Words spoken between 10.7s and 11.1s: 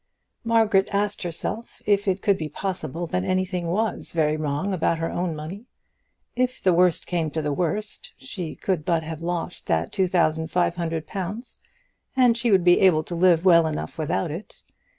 hundred